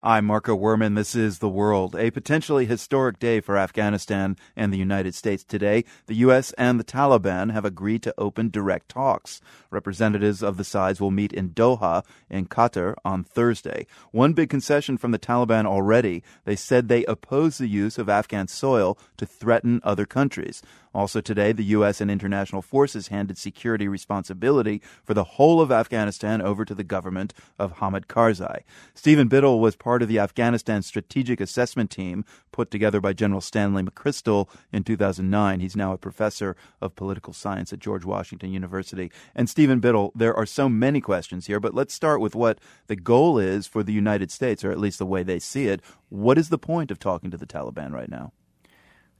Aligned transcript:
I'm 0.00 0.26
Marco 0.26 0.56
Werman. 0.56 0.94
This 0.94 1.16
is 1.16 1.40
The 1.40 1.48
World. 1.48 1.96
A 1.96 2.12
potentially 2.12 2.66
historic 2.66 3.18
day 3.18 3.40
for 3.40 3.58
Afghanistan 3.58 4.36
and 4.54 4.72
the 4.72 4.78
United 4.78 5.12
States 5.12 5.42
today. 5.42 5.84
The 6.06 6.14
U.S. 6.18 6.52
and 6.52 6.78
the 6.78 6.84
Taliban 6.84 7.52
have 7.52 7.64
agreed 7.64 8.04
to 8.04 8.14
open 8.16 8.48
direct 8.48 8.88
talks. 8.88 9.40
Representatives 9.72 10.40
of 10.40 10.56
the 10.56 10.62
sides 10.62 11.00
will 11.00 11.10
meet 11.10 11.32
in 11.32 11.50
Doha, 11.50 12.04
in 12.30 12.46
Qatar, 12.46 12.94
on 13.04 13.24
Thursday. 13.24 13.88
One 14.12 14.34
big 14.34 14.48
concession 14.50 14.98
from 14.98 15.10
the 15.10 15.18
Taliban 15.18 15.66
already. 15.66 16.22
They 16.44 16.54
said 16.54 16.86
they 16.86 17.04
oppose 17.06 17.58
the 17.58 17.66
use 17.66 17.98
of 17.98 18.08
Afghan 18.08 18.46
soil 18.46 18.96
to 19.16 19.26
threaten 19.26 19.80
other 19.82 20.06
countries. 20.06 20.62
Also 20.98 21.20
today, 21.20 21.52
the 21.52 21.62
U.S. 21.76 22.00
and 22.00 22.10
international 22.10 22.60
forces 22.60 23.06
handed 23.06 23.38
security 23.38 23.86
responsibility 23.86 24.82
for 25.04 25.14
the 25.14 25.22
whole 25.22 25.60
of 25.60 25.70
Afghanistan 25.70 26.42
over 26.42 26.64
to 26.64 26.74
the 26.74 26.82
government 26.82 27.32
of 27.56 27.78
Hamid 27.78 28.08
Karzai. 28.08 28.62
Stephen 28.94 29.28
Biddle 29.28 29.60
was 29.60 29.76
part 29.76 30.02
of 30.02 30.08
the 30.08 30.18
Afghanistan 30.18 30.82
Strategic 30.82 31.40
Assessment 31.40 31.92
Team 31.92 32.24
put 32.50 32.72
together 32.72 33.00
by 33.00 33.12
General 33.12 33.40
Stanley 33.40 33.84
McChrystal 33.84 34.48
in 34.72 34.82
2009. 34.82 35.60
He's 35.60 35.76
now 35.76 35.92
a 35.92 35.98
professor 35.98 36.56
of 36.80 36.96
political 36.96 37.32
science 37.32 37.72
at 37.72 37.78
George 37.78 38.04
Washington 38.04 38.50
University. 38.50 39.12
And 39.36 39.48
Stephen 39.48 39.78
Biddle, 39.78 40.10
there 40.16 40.34
are 40.34 40.46
so 40.46 40.68
many 40.68 41.00
questions 41.00 41.46
here, 41.46 41.60
but 41.60 41.74
let's 41.74 41.94
start 41.94 42.20
with 42.20 42.34
what 42.34 42.58
the 42.88 42.96
goal 42.96 43.38
is 43.38 43.68
for 43.68 43.84
the 43.84 43.92
United 43.92 44.32
States, 44.32 44.64
or 44.64 44.72
at 44.72 44.80
least 44.80 44.98
the 44.98 45.06
way 45.06 45.22
they 45.22 45.38
see 45.38 45.68
it. 45.68 45.80
What 46.08 46.38
is 46.38 46.48
the 46.48 46.58
point 46.58 46.90
of 46.90 46.98
talking 46.98 47.30
to 47.30 47.36
the 47.36 47.46
Taliban 47.46 47.92
right 47.92 48.10
now? 48.10 48.32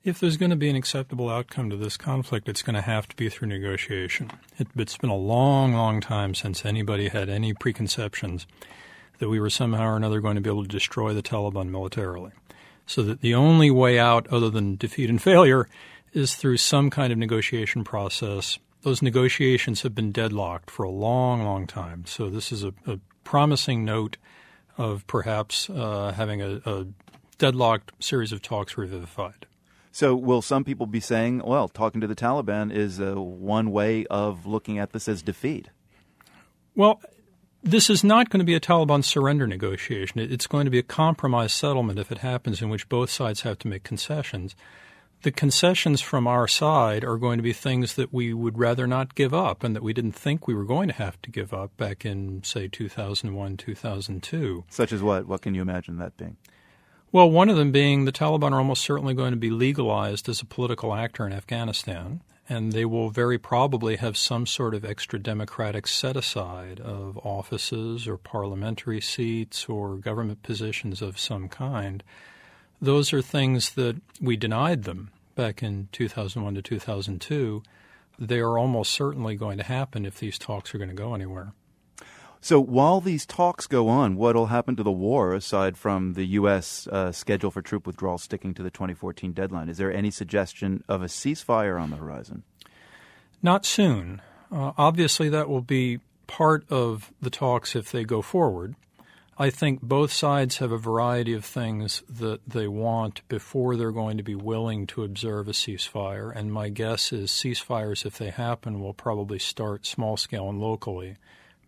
If 0.05 0.21
there's 0.21 0.37
going 0.37 0.51
to 0.51 0.57
be 0.57 0.71
an 0.71 0.77
acceptable 0.77 1.29
outcome 1.29 1.71
to 1.71 1.77
this 1.77 1.97
conflict, 1.97 2.49
it's 2.49 2.63
going 2.63 2.77
to 2.77 2.83
have 2.83 3.09
to 3.09 3.17
be 3.17 3.29
through 3.29 3.49
negotiation. 3.49 4.31
It, 4.57 4.69
has 4.77 4.97
been 4.97 5.11
a 5.11 5.17
long, 5.17 5.75
long 5.75 6.01
time 6.01 6.35
since 6.35 6.65
anybody 6.65 7.09
had 7.09 7.29
any 7.29 7.53
preconceptions 7.53 8.47
that 9.19 9.29
we 9.29 9.41
were 9.41 9.51
somehow 9.51 9.89
or 9.89 9.97
another 9.97 10.21
going 10.21 10.37
to 10.37 10.41
be 10.41 10.49
able 10.49 10.63
to 10.63 10.69
destroy 10.69 11.13
the 11.13 11.23
Taliban 11.23 11.69
militarily. 11.71 12.31
So 12.87 13.03
that 13.03 13.23
the 13.23 13.35
only 13.35 13.71
way 13.73 13.99
out, 13.99 14.29
other 14.29 14.51
than 14.51 14.77
defeat 14.77 15.11
and 15.11 15.21
failure, 15.21 15.69
is 16.13 16.37
through 16.37 16.59
some 16.59 16.91
kind 16.91 17.13
of 17.13 17.19
negotiation 17.19 17.83
process. 17.83 18.59
Those 18.83 19.03
negotiations 19.03 19.83
have 19.83 19.97
been 19.97 20.13
deadlocked 20.13 20.71
for 20.71 20.85
a 20.85 20.91
long, 20.91 21.43
long 21.43 21.67
time. 21.67 22.05
So 22.07 22.31
this 22.31 22.53
is 22.53 22.63
a, 22.63 22.73
a 22.87 23.01
promising 23.25 23.85
note 23.85 24.17
of 24.79 25.07
perhaps 25.09 25.69
uh, 25.69 26.13
having 26.17 26.41
a, 26.41 26.63
a 26.65 26.87
deadlocked 27.37 27.93
series 27.99 28.31
of 28.31 28.41
talks 28.41 28.79
revivified. 28.79 29.47
So, 29.91 30.15
will 30.15 30.43
some 30.43 30.65
people 30.65 30.87
be 30.87 31.01
saying, 31.01 31.43
well, 31.45 31.69
talking 31.69 32.01
to 32.01 32.07
the 32.07 32.15
Taliban 32.15 32.73
is 32.73 33.01
uh, 33.01 33.15
one 33.15 33.71
way 33.71 34.07
of 34.07 34.47
looking 34.47 34.79
at 34.79 34.93
this 34.93 35.09
as 35.09 35.23
defeat? 35.23 35.69
Well, 36.75 37.01
this 37.63 37.91
is 37.91 38.05
not 38.05 38.31
going 38.31 38.39
to 38.39 38.45
be 38.45 38.55
a 38.55 38.61
Taliban 38.61 39.03
surrender 39.03 39.47
negotiation. 39.47 40.21
It's 40.21 40.47
going 40.47 40.65
to 40.65 40.71
be 40.71 40.79
a 40.79 40.85
compromise 40.85 41.53
settlement 41.53 41.99
if 41.99 42.13
it 42.13 42.19
happens, 42.19 42.63
in 42.63 42.69
which 42.69 42.89
both 42.89 43.11
sides 43.11 43.41
have 43.43 43.59
to 43.61 43.69
make 43.69 43.83
concessions. 43.83 44.55
The 45.23 45.33
concessions 45.33 46.01
from 46.01 46.29
our 46.29 46.47
side 46.47 47.03
are 47.03 47.17
going 47.17 47.39
to 47.39 47.43
be 47.43 47.53
things 47.53 47.95
that 47.97 48.13
we 48.13 48.33
would 48.33 48.57
rather 48.57 48.87
not 48.87 49.17
give 49.17 49.35
up 49.35 49.65
and 49.65 49.75
that 49.75 49.83
we 49.83 49.93
didn't 49.93 50.13
think 50.13 50.47
we 50.47 50.55
were 50.55 50.65
going 50.65 50.87
to 50.87 50.95
have 50.95 51.21
to 51.23 51.31
give 51.31 51.53
up 51.53 51.77
back 51.77 52.05
in, 52.05 52.45
say, 52.45 52.69
2001, 52.69 53.57
2002. 53.57 54.65
Such 54.71 54.93
as 54.93 55.03
what? 55.03 55.27
What 55.27 55.43
can 55.43 55.57
you 55.57 55.63
imagine 55.63 55.99
that 55.99 56.17
being? 56.17 56.37
Well, 57.11 57.31
one 57.31 57.49
of 57.49 57.57
them 57.57 57.73
being 57.73 58.05
the 58.05 58.13
Taliban 58.13 58.53
are 58.53 58.59
almost 58.59 58.83
certainly 58.83 59.15
going 59.15 59.31
to 59.31 59.39
be 59.39 59.49
legalized 59.49 60.29
as 60.29 60.43
a 60.43 60.47
political 60.47 60.95
actor 60.95 61.27
in 61.27 61.33
Afghanistan, 61.33 62.21
and 62.51 62.73
they 62.73 62.85
will 62.85 63.09
very 63.09 63.39
probably 63.39 63.97
have 63.97 64.15
some 64.15 64.45
sort 64.45 64.75
of 64.75 64.85
extra 64.85 65.19
democratic 65.19 65.87
set 65.87 66.19
aside 66.19 66.81
of 66.81 67.17
offices 67.25 68.07
or 68.07 68.19
parliamentary 68.19 69.01
seats 69.01 69.71
or 69.71 69.97
government 69.97 70.43
positions 70.43 71.01
of 71.01 71.19
some 71.19 71.49
kind. 71.49 72.05
Those 72.79 73.15
are 73.15 73.23
things 73.23 73.71
that 73.71 73.97
we 74.21 74.37
denied 74.37 74.85
them 74.85 75.11
back 75.35 75.63
in 75.63 75.89
2001 75.93 76.57
to 76.57 76.63
2002. 76.63 77.63
They 78.19 78.39
are 78.39 78.59
almost 78.59 78.93
certainly 78.93 79.35
going 79.35 79.57
to 79.57 79.65
happen 79.65 80.05
if 80.05 80.19
these 80.19 80.39
talks 80.39 80.75
are 80.75 80.79
going 80.79 80.91
to 80.91 80.95
go 80.95 81.15
anywhere. 81.15 81.55
So 82.41 82.61
while 82.61 83.01
these 83.01 83.27
talks 83.27 83.67
go 83.67 83.89
on, 83.89 84.17
what 84.17 84.37
will 84.37 84.47
happen 84.47 84.77
to 84.77 84.83
the 84.83 84.93
war 84.93 85.35
aside 85.35 85.77
from 85.77 86.15
the 86.15 86.25
U.S. 86.25 86.87
Uh, 86.87 87.11
schedule 87.11 87.51
for 87.51 87.63
troop 87.63 87.87
withdrawal 87.87 88.19
sticking 88.19 88.55
to 88.55 88.63
the 88.63 88.71
2014 88.71 89.33
deadline? 89.33 89.69
Is 89.69 89.79
there 89.79 89.93
any 89.93 90.11
suggestion 90.11 90.85
of 90.89 91.03
a 91.03 91.07
ceasefire 91.07 91.81
on 91.81 91.91
the 91.91 91.97
horizon? 91.97 92.45
Not 93.43 93.65
soon. 93.65 94.23
Uh, 94.53 94.73
obviously, 94.79 95.29
that 95.29 95.49
will 95.49 95.63
be 95.63 96.01
part 96.27 96.65
of 96.71 97.13
the 97.21 97.31
talks 97.31 97.75
if 97.75 97.91
they 97.91 98.05
go 98.05 98.23
forward. 98.23 98.77
I 99.41 99.51
think 99.51 99.83
both 99.83 100.13
sides 100.13 100.57
have 100.59 100.73
a 100.73 100.79
variety 100.79 101.33
of 101.33 101.45
things 101.45 102.03
that 102.09 102.41
they 102.45 102.67
want 102.67 103.27
before 103.29 103.77
they're 103.77 103.93
going 103.93 104.17
to 104.17 104.25
be 104.25 104.35
willing 104.35 104.87
to 104.89 105.05
observe 105.05 105.47
a 105.47 105.53
ceasefire. 105.53 106.33
And 106.35 106.53
my 106.53 106.71
guess 106.71 107.13
is 107.13 107.31
ceasefires, 107.31 108.05
if 108.05 108.19
they 108.19 108.31
happen, 108.31 108.81
will 108.81 108.95
probably 108.95 109.39
start 109.39 109.87
small 109.87 110.17
scale 110.17 110.49
and 110.49 110.61
locally 110.61 111.17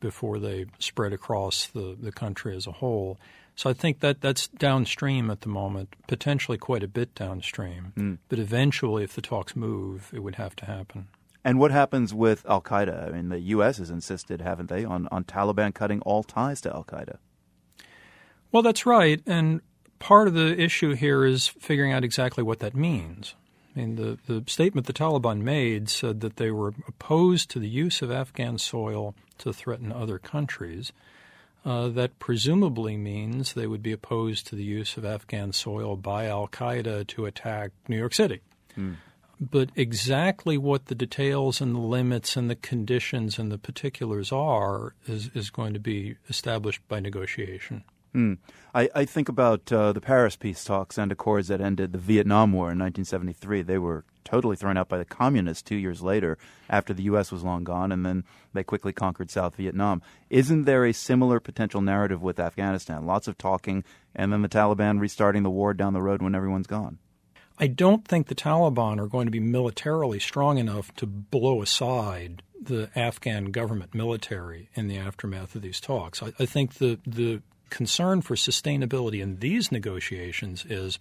before 0.00 0.38
they 0.38 0.66
spread 0.78 1.12
across 1.12 1.66
the, 1.66 1.96
the 2.00 2.12
country 2.12 2.56
as 2.56 2.66
a 2.66 2.72
whole. 2.72 3.18
So 3.54 3.68
I 3.68 3.72
think 3.74 4.00
that 4.00 4.20
that's 4.20 4.48
downstream 4.48 5.30
at 5.30 5.42
the 5.42 5.48
moment, 5.48 5.94
potentially 6.06 6.56
quite 6.56 6.82
a 6.82 6.88
bit 6.88 7.14
downstream. 7.14 7.92
Mm. 7.96 8.18
But 8.28 8.38
eventually, 8.38 9.04
if 9.04 9.14
the 9.14 9.20
talks 9.20 9.54
move, 9.54 10.10
it 10.14 10.20
would 10.20 10.36
have 10.36 10.56
to 10.56 10.64
happen. 10.64 11.08
And 11.44 11.58
what 11.58 11.70
happens 11.70 12.12
with 12.12 12.44
Al 12.48 12.60
Qaeda? 12.60 13.08
I 13.08 13.12
mean, 13.12 13.28
the 13.28 13.40
U.S. 13.40 13.78
has 13.78 13.90
insisted, 13.90 14.40
haven't 14.40 14.68
they, 14.68 14.84
on, 14.84 15.08
on 15.10 15.24
Taliban 15.24 15.74
cutting 15.74 16.00
all 16.02 16.22
ties 16.22 16.60
to 16.62 16.72
Al 16.72 16.84
Qaeda? 16.84 17.18
Well, 18.52 18.62
that's 18.62 18.84
right. 18.84 19.22
And 19.26 19.60
part 19.98 20.28
of 20.28 20.34
the 20.34 20.58
issue 20.60 20.94
here 20.94 21.24
is 21.24 21.46
figuring 21.46 21.92
out 21.92 22.04
exactly 22.04 22.42
what 22.42 22.58
that 22.60 22.74
means. 22.74 23.34
I 23.74 23.80
mean, 23.80 23.96
the, 23.96 24.18
the 24.26 24.50
statement 24.50 24.86
the 24.86 24.92
Taliban 24.92 25.42
made 25.42 25.88
said 25.88 26.20
that 26.20 26.36
they 26.36 26.50
were 26.50 26.74
opposed 26.88 27.50
to 27.50 27.58
the 27.58 27.68
use 27.68 28.02
of 28.02 28.10
Afghan 28.10 28.58
soil 28.58 29.14
to 29.40 29.52
threaten 29.52 29.92
other 29.92 30.18
countries. 30.18 30.92
Uh, 31.62 31.88
that 31.88 32.18
presumably 32.18 32.96
means 32.96 33.52
they 33.52 33.66
would 33.66 33.82
be 33.82 33.92
opposed 33.92 34.46
to 34.46 34.56
the 34.56 34.64
use 34.64 34.96
of 34.96 35.04
Afghan 35.04 35.52
soil 35.52 35.94
by 35.94 36.26
Al 36.26 36.48
Qaeda 36.48 37.06
to 37.08 37.26
attack 37.26 37.72
New 37.86 37.98
York 37.98 38.14
City. 38.14 38.40
Mm. 38.78 38.96
But 39.38 39.70
exactly 39.76 40.56
what 40.56 40.86
the 40.86 40.94
details 40.94 41.60
and 41.60 41.74
the 41.74 41.80
limits 41.80 42.36
and 42.36 42.48
the 42.48 42.56
conditions 42.56 43.38
and 43.38 43.52
the 43.52 43.58
particulars 43.58 44.32
are 44.32 44.94
is, 45.06 45.30
is 45.34 45.50
going 45.50 45.74
to 45.74 45.80
be 45.80 46.16
established 46.28 46.80
by 46.88 47.00
negotiation. 47.00 47.84
Mm. 48.14 48.38
I, 48.74 48.88
I, 48.94 49.04
think 49.04 49.28
about 49.28 49.70
uh, 49.72 49.92
the 49.92 50.00
Paris 50.00 50.34
peace 50.34 50.64
talks 50.64 50.98
and 50.98 51.12
accords 51.12 51.46
that 51.48 51.60
ended 51.60 51.92
the 51.92 51.98
Vietnam 51.98 52.52
War 52.52 52.72
in 52.72 52.78
1973. 52.78 53.62
They 53.62 53.78
were 53.78 54.04
totally 54.24 54.56
thrown 54.56 54.76
out 54.76 54.88
by 54.88 54.98
the 54.98 55.04
communists 55.04 55.62
two 55.62 55.76
years 55.76 56.02
later 56.02 56.36
after 56.68 56.92
the 56.92 57.04
U.S. 57.04 57.30
was 57.30 57.44
long 57.44 57.62
gone, 57.62 57.92
and 57.92 58.04
then 58.04 58.24
they 58.52 58.64
quickly 58.64 58.92
conquered 58.92 59.30
South 59.30 59.54
Vietnam. 59.54 60.02
Isn't 60.28 60.64
there 60.64 60.84
a 60.84 60.92
similar 60.92 61.38
potential 61.38 61.80
narrative 61.80 62.20
with 62.20 62.40
Afghanistan? 62.40 63.06
Lots 63.06 63.28
of 63.28 63.38
talking, 63.38 63.84
and 64.14 64.32
then 64.32 64.42
the 64.42 64.48
Taliban 64.48 64.98
restarting 64.98 65.44
the 65.44 65.50
war 65.50 65.72
down 65.72 65.92
the 65.92 66.02
road 66.02 66.20
when 66.20 66.34
everyone's 66.34 66.66
gone. 66.66 66.98
I 67.58 67.66
don't 67.66 68.06
think 68.06 68.26
the 68.26 68.34
Taliban 68.34 68.98
are 68.98 69.06
going 69.06 69.26
to 69.26 69.30
be 69.30 69.38
militarily 69.38 70.18
strong 70.18 70.58
enough 70.58 70.94
to 70.96 71.06
blow 71.06 71.62
aside 71.62 72.42
the 72.60 72.90
Afghan 72.96 73.46
government 73.46 73.94
military 73.94 74.70
in 74.74 74.88
the 74.88 74.98
aftermath 74.98 75.54
of 75.54 75.62
these 75.62 75.80
talks. 75.80 76.22
I, 76.22 76.32
I 76.38 76.46
think 76.46 76.74
the, 76.74 76.98
the 77.06 77.42
concern 77.70 78.20
for 78.20 78.34
sustainability 78.34 79.20
in 79.20 79.38
these 79.38 79.72
negotiations 79.72 80.64
is 80.68 80.98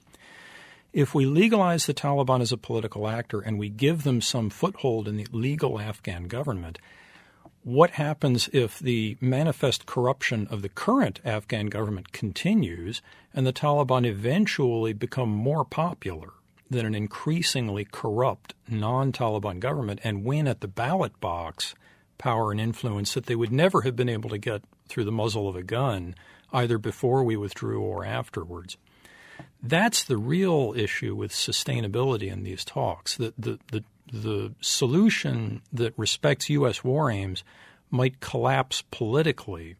if 0.93 1.13
we 1.13 1.25
legalize 1.25 1.85
the 1.85 1.93
Taliban 1.93 2.41
as 2.41 2.51
a 2.51 2.57
political 2.57 3.07
actor 3.07 3.39
and 3.39 3.59
we 3.59 3.69
give 3.69 4.03
them 4.03 4.21
some 4.21 4.49
foothold 4.49 5.07
in 5.07 5.17
the 5.17 5.27
legal 5.31 5.79
Afghan 5.79 6.27
government, 6.27 6.79
what 7.63 7.91
happens 7.91 8.49
if 8.53 8.79
the 8.79 9.17
manifest 9.21 9.85
corruption 9.85 10.47
of 10.49 10.61
the 10.61 10.69
current 10.69 11.19
Afghan 11.23 11.67
government 11.67 12.11
continues 12.11 13.01
and 13.33 13.45
the 13.45 13.53
Taliban 13.53 14.05
eventually 14.05 14.93
become 14.93 15.29
more 15.29 15.65
popular 15.65 16.29
than 16.69 16.85
an 16.85 16.95
increasingly 16.95 17.85
corrupt 17.85 18.53
non 18.67 19.11
Taliban 19.11 19.59
government 19.59 19.99
and 20.03 20.23
win 20.23 20.47
at 20.47 20.61
the 20.61 20.67
ballot 20.67 21.19
box 21.19 21.75
power 22.17 22.51
and 22.51 22.61
influence 22.61 23.13
that 23.13 23.25
they 23.25 23.35
would 23.35 23.51
never 23.51 23.81
have 23.81 23.95
been 23.95 24.09
able 24.09 24.29
to 24.29 24.37
get 24.37 24.61
through 24.87 25.05
the 25.05 25.11
muzzle 25.11 25.47
of 25.47 25.55
a 25.55 25.63
gun 25.63 26.15
either 26.53 26.77
before 26.77 27.23
we 27.23 27.37
withdrew 27.37 27.81
or 27.81 28.05
afterwards. 28.05 28.77
That's 29.61 30.03
the 30.03 30.17
real 30.17 30.73
issue 30.75 31.15
with 31.15 31.31
sustainability 31.31 32.31
in 32.31 32.43
these 32.43 32.63
talks. 32.63 33.17
The, 33.17 33.33
the, 33.37 33.59
the, 33.71 33.83
the 34.11 34.53
solution 34.61 35.61
that 35.73 35.93
respects 35.97 36.49
U.S. 36.49 36.83
war 36.83 37.11
aims 37.11 37.43
might 37.91 38.19
collapse 38.19 38.83
politically 38.91 39.75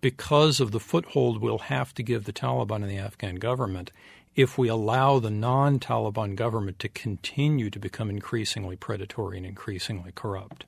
because 0.00 0.60
of 0.60 0.70
the 0.70 0.80
foothold 0.80 1.42
we'll 1.42 1.58
have 1.58 1.92
to 1.94 2.02
give 2.02 2.24
the 2.24 2.32
Taliban 2.32 2.76
and 2.76 2.90
the 2.90 2.98
Afghan 2.98 3.36
government 3.36 3.90
if 4.36 4.56
we 4.56 4.68
allow 4.68 5.18
the 5.18 5.30
non 5.30 5.80
Taliban 5.80 6.36
government 6.36 6.78
to 6.78 6.88
continue 6.88 7.70
to 7.70 7.78
become 7.78 8.08
increasingly 8.08 8.76
predatory 8.76 9.36
and 9.36 9.46
increasingly 9.46 10.12
corrupt. 10.14 10.64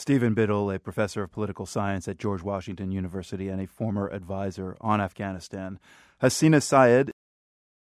Stephen 0.00 0.32
Biddle, 0.32 0.70
a 0.70 0.78
professor 0.78 1.22
of 1.22 1.30
political 1.30 1.66
science 1.66 2.08
at 2.08 2.16
George 2.16 2.42
Washington 2.42 2.90
University 2.90 3.50
and 3.50 3.60
a 3.60 3.66
former 3.66 4.08
advisor 4.08 4.74
on 4.80 4.98
Afghanistan. 4.98 5.78
Hasina 6.22 6.62
Syed 6.62 7.12